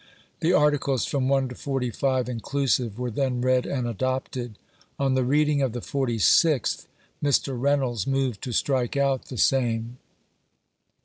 The 0.39 0.51
articles 0.51 1.05
from 1.05 1.29
one 1.29 1.47
to 1.49 1.53
forty 1.53 1.91
4ive, 1.91 2.27
inclusive, 2.27 2.97
were 2.97 3.11
then 3.11 3.39
read 3.39 3.67
and 3.67 3.87
adopted. 3.87 4.57
On 4.97 5.13
the 5.13 5.23
reading 5.23 5.61
of 5.61 5.73
the 5.73 5.81
forty 5.81 6.17
sixth, 6.17 6.87
Mr. 7.23 7.55
Reynolds 7.55 8.07
moved 8.07 8.41
to 8.45 8.51
strike 8.51 8.97
out 8.97 9.25
the 9.25 9.37
same. 9.37 9.99